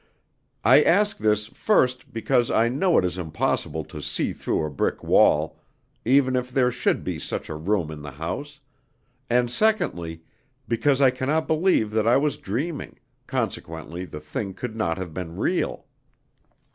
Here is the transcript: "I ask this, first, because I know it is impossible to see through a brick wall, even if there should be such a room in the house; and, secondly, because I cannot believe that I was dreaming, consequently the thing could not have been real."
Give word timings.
"I 0.65 0.81
ask 0.81 1.19
this, 1.19 1.45
first, 1.45 2.11
because 2.11 2.49
I 2.49 2.69
know 2.69 2.97
it 2.97 3.05
is 3.05 3.19
impossible 3.19 3.83
to 3.83 4.01
see 4.01 4.33
through 4.33 4.65
a 4.65 4.69
brick 4.71 5.03
wall, 5.03 5.59
even 6.03 6.35
if 6.35 6.51
there 6.51 6.71
should 6.71 7.03
be 7.03 7.19
such 7.19 7.49
a 7.49 7.55
room 7.55 7.91
in 7.91 8.01
the 8.01 8.09
house; 8.13 8.59
and, 9.29 9.51
secondly, 9.51 10.23
because 10.67 11.01
I 11.01 11.11
cannot 11.11 11.45
believe 11.47 11.91
that 11.91 12.07
I 12.07 12.17
was 12.17 12.37
dreaming, 12.37 12.97
consequently 13.27 14.05
the 14.05 14.19
thing 14.19 14.55
could 14.55 14.75
not 14.75 14.97
have 14.97 15.13
been 15.13 15.35
real." 15.35 15.85